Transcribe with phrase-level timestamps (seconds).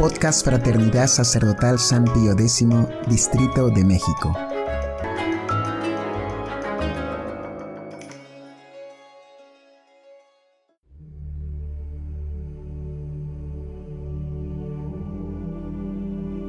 [0.00, 2.66] Podcast Fraternidad Sacerdotal San Pío X,
[3.06, 4.34] Distrito de México.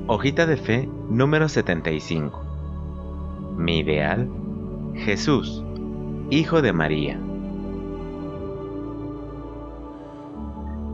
[0.07, 2.41] Hojita de Fe número 75.
[3.57, 4.29] Mi ideal,
[4.95, 5.61] Jesús,
[6.29, 7.19] Hijo de María.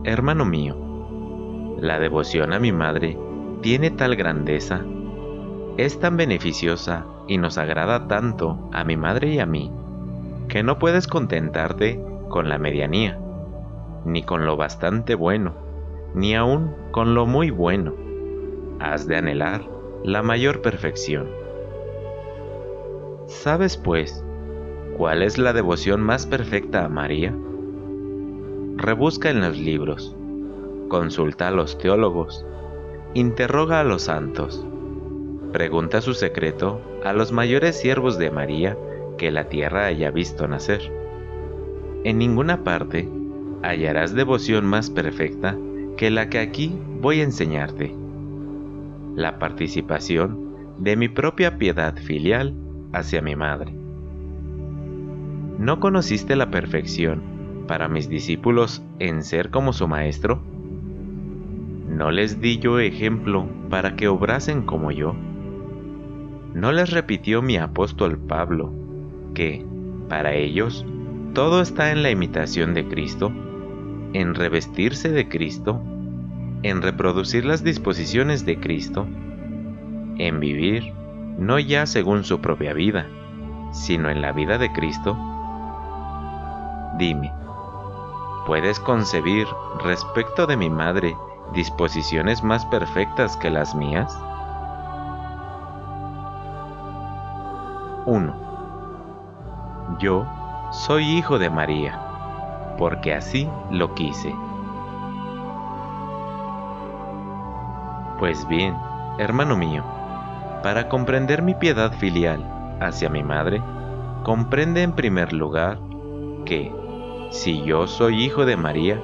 [0.02, 0.87] Hermano mío,
[1.80, 3.16] la devoción a mi madre
[3.62, 4.84] tiene tal grandeza,
[5.76, 9.70] es tan beneficiosa y nos agrada tanto a mi madre y a mí,
[10.48, 13.18] que no puedes contentarte con la medianía,
[14.04, 15.54] ni con lo bastante bueno,
[16.14, 18.08] ni aún con lo muy bueno
[18.80, 19.62] has de anhelar
[20.04, 21.28] la mayor perfección.
[23.26, 24.24] ¿Sabes, pues,
[24.96, 27.34] cuál es la devoción más perfecta a María?
[28.76, 30.16] Rebusca en los libros,
[30.88, 32.44] consulta a los teólogos,
[33.14, 34.66] interroga a los santos,
[35.52, 38.76] pregunta su secreto a los mayores siervos de María
[39.16, 40.92] que la tierra haya visto nacer.
[42.04, 43.08] En ninguna parte
[43.62, 45.56] hallarás devoción más perfecta
[45.96, 47.94] que la que aquí voy a enseñarte
[49.14, 52.54] la participación de mi propia piedad filial
[52.92, 53.74] hacia mi madre.
[55.58, 57.20] ¿No conociste la perfección
[57.66, 60.40] para mis discípulos en ser como su maestro?
[61.98, 65.16] ¿No les di yo ejemplo para que obrasen como yo?
[66.54, 68.72] ¿No les repitió mi apóstol Pablo
[69.34, 69.66] que,
[70.08, 70.86] para ellos,
[71.34, 73.32] todo está en la imitación de Cristo,
[74.12, 75.82] en revestirse de Cristo
[76.62, 79.04] en reproducir las disposiciones de Cristo,
[80.18, 80.92] en vivir
[81.36, 83.08] no ya según su propia vida,
[83.72, 85.18] sino en la vida de Cristo?
[86.96, 87.32] Dime,
[88.46, 89.48] ¿puedes concebir
[89.82, 91.16] respecto de mi madre
[91.52, 94.16] disposiciones más perfectas que las mías?
[98.06, 98.34] 1.
[99.98, 100.24] Yo
[100.72, 102.00] soy hijo de María,
[102.78, 104.34] porque así lo quise.
[108.18, 108.76] Pues bien,
[109.18, 109.84] hermano mío,
[110.62, 112.42] para comprender mi piedad filial
[112.80, 113.62] hacia mi madre,
[114.24, 115.78] comprende en primer lugar
[116.44, 116.74] que,
[117.30, 119.00] si yo soy hijo de María,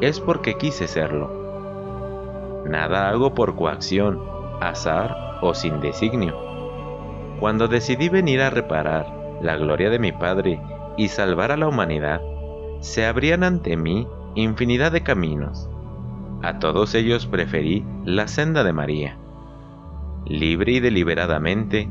[0.00, 1.41] es porque quise serlo.
[2.64, 4.20] Nada hago por coacción,
[4.60, 6.36] azar o sin designio.
[7.40, 9.06] Cuando decidí venir a reparar
[9.40, 10.60] la gloria de mi Padre
[10.96, 12.20] y salvar a la humanidad,
[12.80, 15.68] se abrían ante mí infinidad de caminos
[16.42, 19.16] a todos ellos preferí la senda de María.
[20.26, 21.88] Libre y deliberadamente,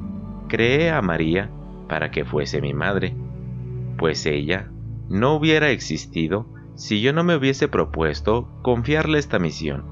[0.50, 1.50] creé a María
[1.88, 3.16] para que fuese mi madre,
[3.98, 4.70] pues ella
[5.08, 9.86] no hubiera existido si yo no me hubiese propuesto confiarle esta misión.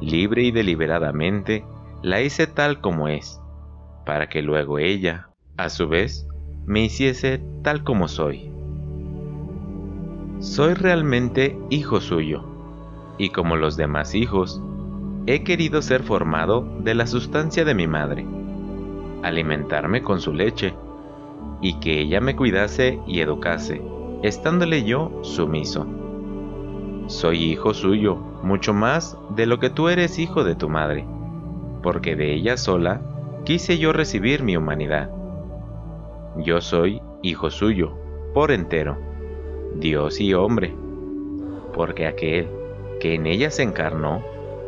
[0.00, 1.64] Libre y deliberadamente,
[2.02, 3.40] la hice tal como es,
[4.04, 6.26] para que luego ella, a su vez,
[6.66, 8.50] me hiciese tal como soy.
[10.40, 12.56] Soy realmente hijo suyo
[13.18, 14.60] y como los demás hijos,
[15.26, 18.26] he querido ser formado de la sustancia de mi madre,
[19.22, 20.74] alimentarme con su leche,
[21.60, 23.82] y que ella me cuidase y educase,
[24.22, 25.86] estándole yo sumiso.
[27.08, 31.06] Soy hijo suyo, mucho más de lo que tú eres hijo de tu madre,
[31.80, 33.00] porque de ella sola
[33.44, 35.08] quise yo recibir mi humanidad.
[36.36, 37.96] Yo soy hijo suyo,
[38.34, 38.98] por entero,
[39.76, 40.74] Dios y hombre,
[41.72, 42.48] porque aquel
[42.98, 44.24] que en ella se encarnó,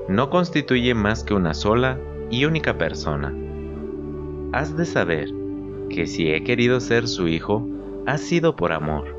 [0.09, 1.99] no constituye más que una sola
[2.31, 3.35] y única persona.
[4.53, 5.33] Has de saber
[5.91, 7.67] que si he querido ser su hijo,
[8.07, 9.17] ha sido por amor.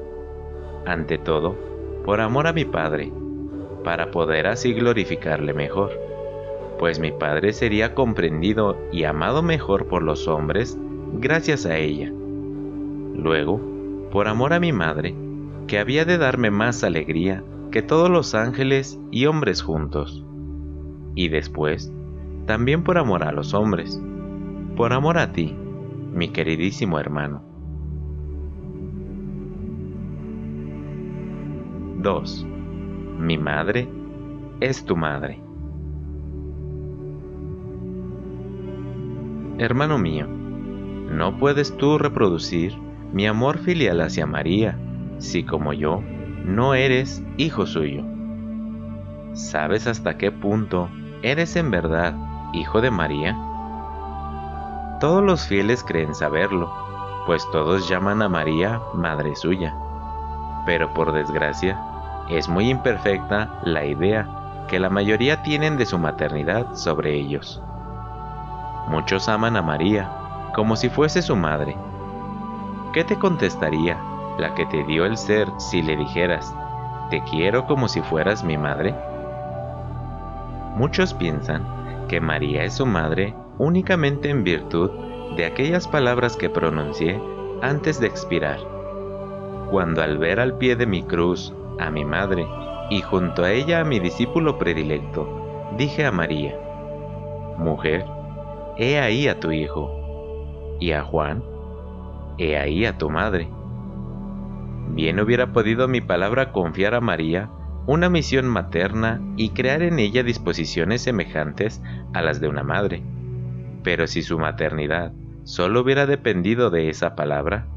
[0.85, 1.68] Ante todo,
[2.09, 3.13] por amor a mi Padre,
[3.83, 5.91] para poder así glorificarle mejor,
[6.79, 10.75] pues mi Padre sería comprendido y amado mejor por los hombres
[11.13, 12.11] gracias a ella.
[13.13, 13.61] Luego,
[14.11, 15.13] por amor a mi Madre,
[15.67, 20.25] que había de darme más alegría que todos los ángeles y hombres juntos.
[21.13, 21.93] Y después,
[22.47, 24.01] también por amor a los hombres,
[24.75, 25.55] por amor a ti,
[26.11, 27.48] mi queridísimo hermano.
[32.01, 32.45] 2.
[33.19, 33.89] Mi madre
[34.61, 35.41] es tu madre.
[39.57, 42.73] Hermano mío, no puedes tú reproducir
[43.11, 44.79] mi amor filial hacia María
[45.17, 46.01] si como yo
[46.45, 48.05] no eres hijo suyo.
[49.33, 50.89] ¿Sabes hasta qué punto
[51.21, 52.15] eres en verdad
[52.53, 53.37] hijo de María?
[55.01, 56.71] Todos los fieles creen saberlo,
[57.25, 59.75] pues todos llaman a María madre suya.
[60.65, 61.88] Pero por desgracia,
[62.29, 64.27] es muy imperfecta la idea
[64.67, 67.61] que la mayoría tienen de su maternidad sobre ellos.
[68.87, 70.09] Muchos aman a María
[70.53, 71.75] como si fuese su madre.
[72.93, 73.97] ¿Qué te contestaría
[74.37, 76.53] la que te dio el ser si le dijeras,
[77.09, 78.95] te quiero como si fueras mi madre?
[80.75, 81.65] Muchos piensan
[82.07, 84.89] que María es su madre únicamente en virtud
[85.35, 87.21] de aquellas palabras que pronuncié
[87.61, 88.59] antes de expirar.
[89.69, 92.45] Cuando al ver al pie de mi cruz a mi madre
[92.89, 96.55] y junto a ella a mi discípulo predilecto, dije a María,
[97.57, 98.05] Mujer,
[98.77, 101.43] he ahí a tu hijo, y a Juan,
[102.37, 103.49] he ahí a tu madre.
[104.89, 107.49] Bien hubiera podido mi palabra confiar a María
[107.85, 111.81] una misión materna y crear en ella disposiciones semejantes
[112.13, 113.03] a las de una madre.
[113.83, 115.11] Pero si su maternidad
[115.43, 117.67] solo hubiera dependido de esa palabra,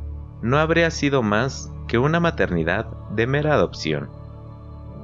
[0.42, 4.08] no habría sido más que una maternidad de mera adopción.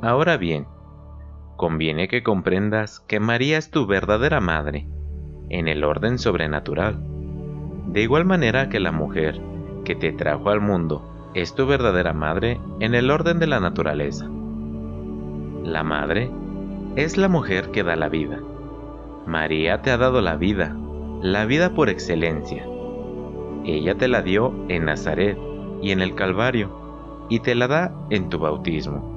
[0.01, 0.67] Ahora bien,
[1.59, 4.89] conviene que comprendas que María es tu verdadera madre,
[5.51, 6.97] en el orden sobrenatural,
[7.89, 9.39] de igual manera que la mujer
[9.85, 14.27] que te trajo al mundo es tu verdadera madre en el orden de la naturaleza.
[15.63, 16.31] La madre
[16.97, 18.39] es la mujer que da la vida.
[19.27, 20.75] María te ha dado la vida,
[21.21, 22.67] la vida por excelencia.
[23.67, 25.37] Ella te la dio en Nazaret
[25.83, 26.71] y en el Calvario,
[27.29, 29.17] y te la da en tu bautismo.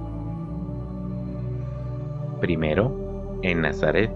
[2.40, 4.12] Primero, en Nazaret.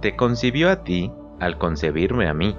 [0.00, 1.10] Te concibió a ti
[1.40, 2.56] al concebirme a mí.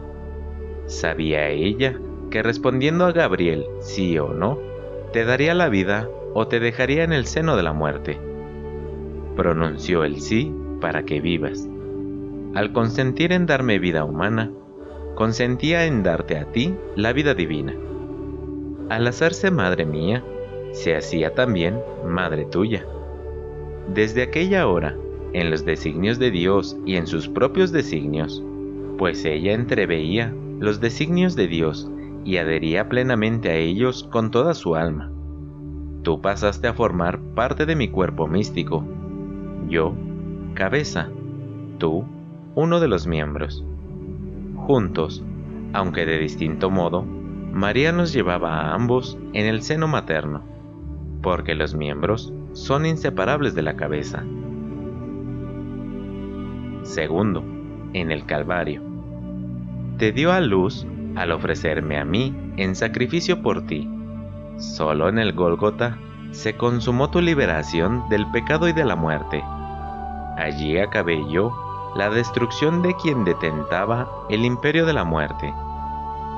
[0.87, 1.97] Sabía ella
[2.31, 4.57] que respondiendo a Gabriel sí o no,
[5.13, 8.19] te daría la vida o te dejaría en el seno de la muerte.
[9.35, 11.67] Pronunció el sí para que vivas
[12.55, 14.49] al consentir en darme vida humana,
[15.15, 17.73] consentía en darte a ti la vida divina.
[18.89, 20.23] Al hacerse madre mía,
[20.71, 22.85] se hacía también madre tuya.
[23.93, 24.95] Desde aquella hora,
[25.33, 28.43] en los designios de Dios y en sus propios designios,
[28.97, 31.89] pues ella entreveía los designios de Dios
[32.23, 35.11] y adhería plenamente a ellos con toda su alma.
[36.03, 38.85] Tú pasaste a formar parte de mi cuerpo místico.
[39.67, 39.95] Yo,
[40.53, 41.09] cabeza.
[41.79, 42.05] Tú,
[42.53, 43.65] uno de los miembros.
[44.55, 45.23] Juntos,
[45.73, 47.05] aunque de distinto modo,
[47.55, 50.43] María nos llevaba a ambos en el seno materno,
[51.21, 54.25] porque los miembros son inseparables de la cabeza.
[56.83, 57.45] Segundo,
[57.93, 58.81] en el Calvario.
[59.97, 60.85] Te dio a luz
[61.15, 63.89] al ofrecerme a mí en sacrificio por ti.
[64.57, 65.97] Solo en el Gólgota
[66.31, 69.41] se consumó tu liberación del pecado y de la muerte.
[70.37, 71.57] Allí acabé yo
[71.95, 75.53] la destrucción de quien detentaba el imperio de la muerte,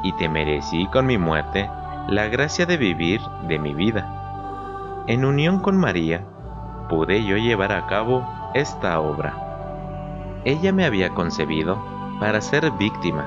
[0.03, 1.69] y te merecí con mi muerte
[2.07, 5.03] la gracia de vivir de mi vida.
[5.07, 6.25] En unión con María,
[6.89, 10.41] pude yo llevar a cabo esta obra.
[10.45, 11.77] Ella me había concebido
[12.19, 13.25] para ser víctima,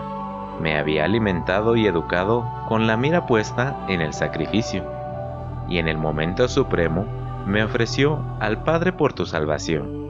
[0.61, 4.84] me había alimentado y educado con la mira puesta en el sacrificio,
[5.69, 7.05] y en el momento supremo
[7.46, 10.00] me ofreció al Padre por tu salvación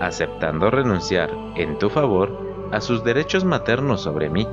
[0.00, 2.38] aceptando renunciar en tu favor
[2.72, 4.46] a sus derechos maternos sobre mí.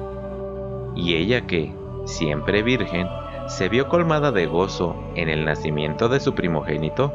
[0.95, 1.73] Y ella que,
[2.05, 3.07] siempre virgen,
[3.47, 7.13] se vio colmada de gozo en el nacimiento de su primogénito,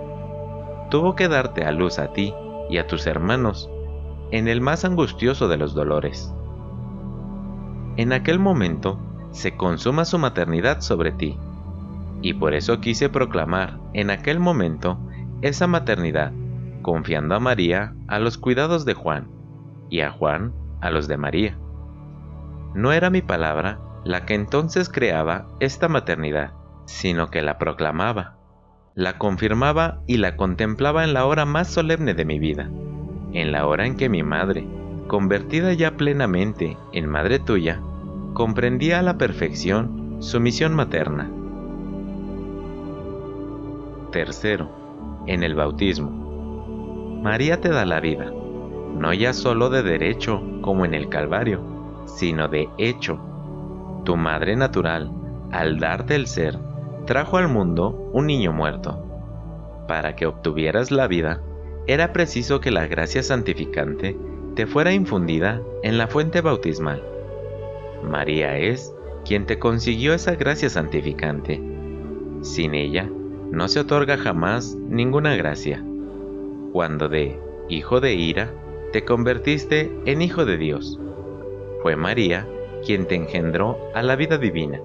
[0.90, 2.34] tuvo que darte a luz a ti
[2.68, 3.70] y a tus hermanos
[4.30, 6.32] en el más angustioso de los dolores.
[7.96, 8.98] En aquel momento
[9.30, 11.38] se consuma su maternidad sobre ti,
[12.22, 14.98] y por eso quise proclamar en aquel momento
[15.42, 16.32] esa maternidad
[16.82, 19.28] confiando a María a los cuidados de Juan
[19.90, 21.58] y a Juan a los de María.
[22.76, 26.52] No era mi palabra la que entonces creaba esta maternidad,
[26.84, 28.36] sino que la proclamaba,
[28.94, 32.68] la confirmaba y la contemplaba en la hora más solemne de mi vida,
[33.32, 34.66] en la hora en que mi madre,
[35.06, 37.80] convertida ya plenamente en madre tuya,
[38.34, 41.30] comprendía a la perfección su misión materna.
[44.12, 47.20] Tercero, en el bautismo.
[47.22, 48.30] María te da la vida,
[48.94, 51.75] no ya solo de derecho como en el Calvario,
[52.06, 53.20] sino de hecho.
[54.04, 55.12] Tu madre natural,
[55.52, 56.58] al darte el ser,
[57.06, 59.02] trajo al mundo un niño muerto.
[59.86, 61.42] Para que obtuvieras la vida,
[61.86, 64.16] era preciso que la gracia santificante
[64.54, 67.02] te fuera infundida en la fuente bautismal.
[68.02, 68.94] María es
[69.24, 71.60] quien te consiguió esa gracia santificante.
[72.40, 73.08] Sin ella,
[73.50, 75.84] no se otorga jamás ninguna gracia
[76.76, 78.52] cuando de hijo de ira
[78.92, 81.00] te convertiste en hijo de Dios.
[81.86, 82.48] Fue María
[82.84, 84.80] quien te engendró a la vida divina.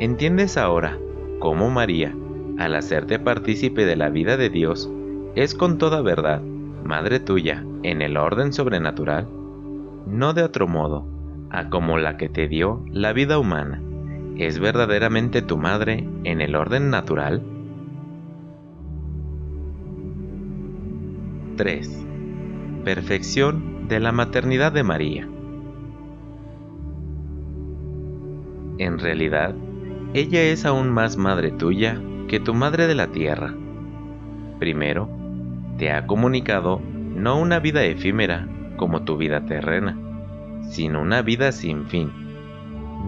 [0.00, 0.98] ¿Entiendes ahora
[1.38, 2.16] cómo María,
[2.58, 4.90] al hacerte partícipe de la vida de Dios,
[5.36, 6.42] es con toda verdad
[6.84, 9.28] madre tuya en el orden sobrenatural,
[10.08, 11.06] no de otro modo,
[11.50, 13.80] a como la que te dio la vida humana,
[14.36, 17.40] es verdaderamente tu madre en el orden natural?
[21.54, 22.06] 3.
[22.84, 25.28] Perfección de la maternidad de María.
[28.82, 29.54] En realidad,
[30.12, 33.54] ella es aún más madre tuya que tu madre de la tierra.
[34.58, 35.08] Primero,
[35.78, 36.80] te ha comunicado
[37.14, 39.96] no una vida efímera como tu vida terrena,
[40.68, 42.10] sino una vida sin fin,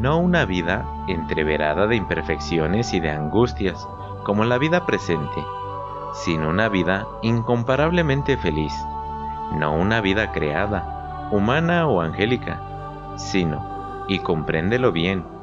[0.00, 3.84] no una vida entreverada de imperfecciones y de angustias
[4.22, 5.44] como la vida presente,
[6.12, 8.72] sino una vida incomparablemente feliz,
[9.58, 12.62] no una vida creada, humana o angélica,
[13.16, 15.33] sino, y compréndelo bien,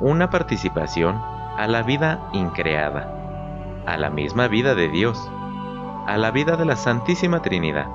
[0.00, 1.20] una participación
[1.56, 5.18] a la vida increada, a la misma vida de Dios,
[6.06, 7.86] a la vida de la Santísima Trinidad.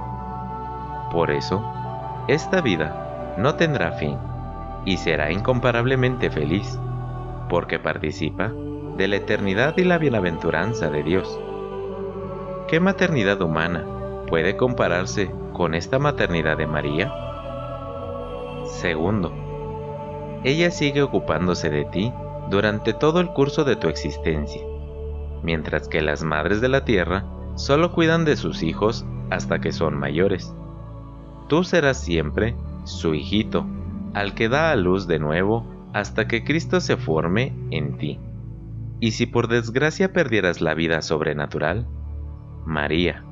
[1.11, 1.63] Por eso,
[2.27, 4.17] esta vida no tendrá fin
[4.85, 6.77] y será incomparablemente feliz,
[7.49, 8.51] porque participa
[8.97, 11.39] de la eternidad y la bienaventuranza de Dios.
[12.67, 13.85] ¿Qué maternidad humana
[14.27, 17.13] puede compararse con esta maternidad de María?
[18.65, 19.31] Segundo,
[20.43, 22.11] ella sigue ocupándose de ti
[22.49, 24.61] durante todo el curso de tu existencia,
[25.41, 29.97] mientras que las madres de la tierra solo cuidan de sus hijos hasta que son
[29.97, 30.53] mayores.
[31.47, 33.65] Tú serás siempre su hijito,
[34.13, 38.19] al que da a luz de nuevo hasta que Cristo se forme en ti.
[38.99, 41.87] Y si por desgracia perdieras la vida sobrenatural,
[42.65, 43.23] María,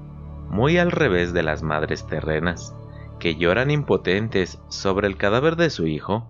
[0.49, 2.75] muy al revés de las madres terrenas,
[3.19, 6.27] que lloran impotentes sobre el cadáver de su hijo,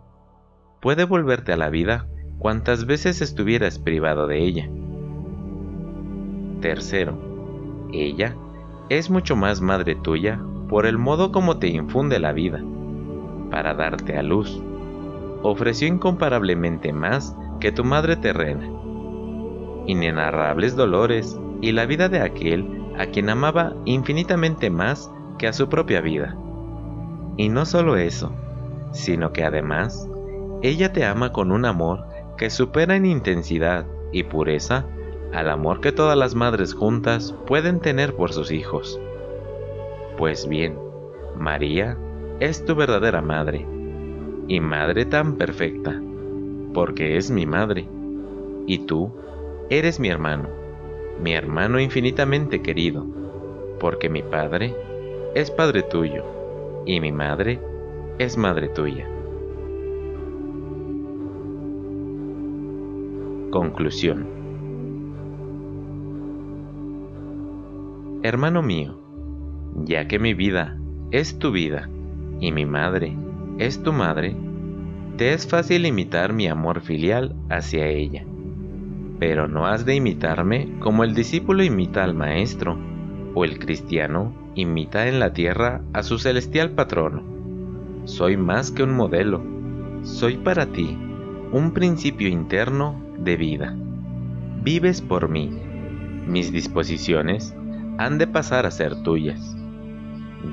[0.82, 2.08] puede volverte a la vida
[2.40, 4.70] cuantas veces estuvieras privado de ella.
[6.60, 7.18] Tercero,
[7.94, 8.36] ella
[8.90, 12.62] es mucho más madre tuya por el modo como te infunde la vida,
[13.50, 14.62] para darte a luz.
[15.44, 18.68] Ofreció incomparablemente más que tu madre terrena,
[19.86, 22.66] inenarrables dolores y la vida de aquel
[22.98, 26.38] a quien amaba infinitamente más que a su propia vida.
[27.38, 28.34] Y no solo eso,
[28.92, 30.08] sino que además,
[30.62, 32.06] ella te ama con un amor
[32.38, 34.86] que supera en intensidad y pureza
[35.34, 39.00] al amor que todas las madres juntas pueden tener por sus hijos.
[40.18, 40.77] Pues bien,
[41.38, 41.98] María
[42.39, 43.65] es tu verdadera madre,
[44.48, 46.01] y madre tan perfecta,
[46.74, 47.88] porque es mi madre,
[48.68, 49.12] y tú
[49.70, 50.62] eres mi hermano
[51.22, 53.06] mi hermano infinitamente querido,
[53.80, 54.75] porque mi Padre
[55.36, 56.25] es Padre tuyo
[56.86, 57.60] y mi Madre
[58.18, 59.08] es Madre tuya.
[63.51, 64.27] Conclusión
[68.24, 69.00] Hermano mío,
[69.86, 70.79] ya que mi vida
[71.12, 71.89] es tu vida
[72.39, 73.15] y mi madre
[73.58, 74.36] es tu madre,
[75.17, 78.25] te es fácil imitar mi amor filial hacia ella
[79.22, 82.75] pero no has de imitarme como el discípulo imita al maestro,
[83.36, 87.22] o el cristiano imita en la tierra a su celestial patrono.
[88.05, 89.43] Soy más que un modelo,
[90.01, 90.98] soy para ti
[91.51, 93.74] un principio interno de vida.
[94.62, 95.50] Vives por mí,
[96.28, 97.56] mis disposiciones
[97.98, 99.56] han de pasar a ser tuyas.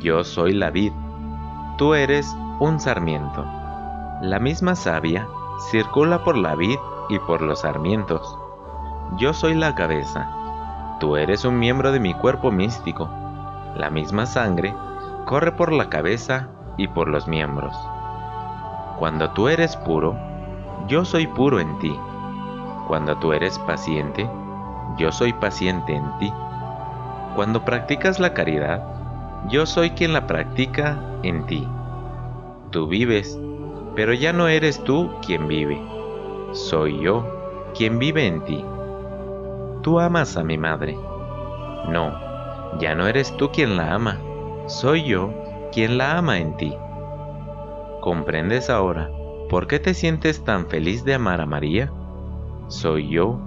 [0.03, 0.93] Yo soy la vid,
[1.77, 2.27] tú eres
[2.61, 3.45] un sarmiento.
[4.23, 5.27] La misma savia
[5.71, 8.37] circula por la vid y por los sarmientos
[9.17, 10.29] yo soy la cabeza,
[11.01, 13.09] tú eres un miembro de mi cuerpo místico.
[13.75, 14.75] La misma sangre
[15.25, 17.75] corre por la cabeza y por los miembros.
[18.99, 20.17] Cuando tú eres puro,
[20.87, 21.99] yo soy puro en ti.
[22.89, 24.29] Cuando tú eres paciente,
[24.99, 26.33] yo soy paciente en ti.
[27.37, 28.83] Cuando practicas la caridad,
[29.49, 31.69] yo soy quien la practica en ti.
[32.71, 33.39] Tú vives,
[33.95, 35.81] pero ya no eres tú quien vive.
[36.53, 37.25] Soy yo
[37.75, 38.65] quien vive en ti
[39.89, 40.99] tú amas a mi madre.
[41.89, 42.13] No,
[42.79, 44.21] ya no eres tú quien la ama,
[44.67, 45.33] soy yo
[45.73, 46.77] quien la ama en ti.
[48.03, 49.11] ¿Comprendes ahora
[49.49, 51.91] por qué te sientes tan feliz de amar a María?
[52.69, 53.41] Soy yo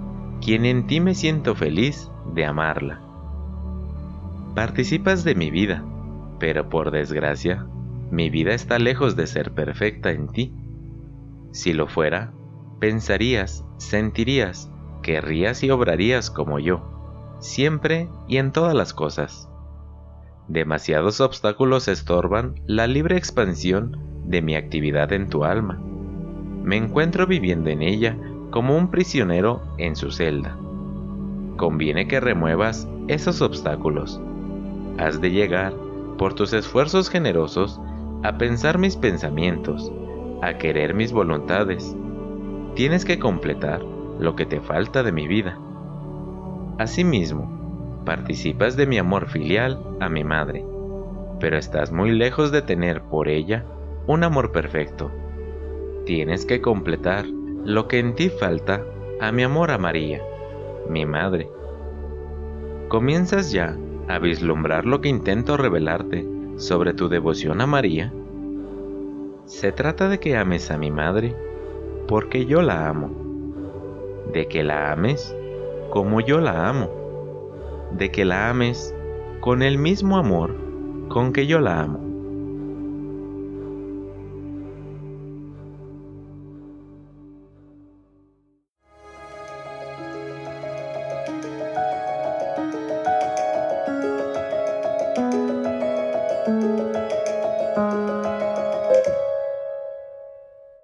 [0.44, 3.00] quien en ti me siento feliz de amarla.
[4.56, 5.84] Participas de mi vida,
[6.40, 7.66] pero por desgracia,
[8.10, 10.52] mi vida está lejos de ser perfecta en ti.
[11.52, 12.32] Si lo fuera,
[12.80, 14.70] pensarías, sentirías,
[15.02, 19.48] querrías y obrarías como yo, siempre y en todas las cosas.
[20.48, 25.80] Demasiados obstáculos estorban la libre expansión de mi actividad en tu alma.
[26.64, 28.18] Me encuentro viviendo en ella
[28.52, 30.56] como un prisionero en su celda.
[31.56, 34.20] Conviene que remuevas esos obstáculos.
[34.98, 35.72] Has de llegar
[36.18, 37.80] por tus esfuerzos generosos
[38.22, 39.90] a pensar mis pensamientos,
[40.42, 41.96] a querer mis voluntades.
[42.74, 43.82] Tienes que completar
[44.20, 45.58] lo que te falta de mi vida.
[46.78, 50.62] Asimismo, participas de mi amor filial a mi madre,
[51.40, 53.64] pero estás muy lejos de tener por ella
[54.06, 55.10] un amor perfecto.
[56.04, 57.24] Tienes que completar
[57.64, 58.84] lo que en ti falta
[59.20, 60.20] a mi amor a María,
[60.88, 61.48] mi madre.
[62.88, 63.76] ¿Comienzas ya
[64.08, 66.26] a vislumbrar lo que intento revelarte
[66.56, 68.12] sobre tu devoción a María?
[69.46, 71.36] Se trata de que ames a mi madre
[72.08, 73.10] porque yo la amo,
[74.32, 75.36] de que la ames
[75.90, 76.90] como yo la amo,
[77.92, 78.92] de que la ames
[79.40, 80.56] con el mismo amor
[81.08, 82.11] con que yo la amo.